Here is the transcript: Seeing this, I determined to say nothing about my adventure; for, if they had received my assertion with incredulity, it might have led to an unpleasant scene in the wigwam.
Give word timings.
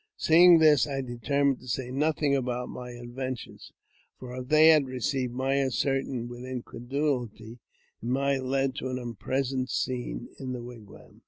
Seeing 0.17 0.57
this, 0.57 0.87
I 0.87 1.01
determined 1.01 1.59
to 1.59 1.67
say 1.67 1.91
nothing 1.91 2.35
about 2.35 2.69
my 2.69 2.89
adventure; 2.89 3.57
for, 4.17 4.35
if 4.35 4.47
they 4.47 4.69
had 4.69 4.87
received 4.87 5.31
my 5.31 5.53
assertion 5.57 6.27
with 6.27 6.43
incredulity, 6.43 7.59
it 8.01 8.05
might 8.07 8.37
have 8.37 8.45
led 8.45 8.73
to 8.77 8.89
an 8.89 8.97
unpleasant 8.97 9.69
scene 9.69 10.29
in 10.39 10.53
the 10.53 10.63
wigwam. 10.63 11.19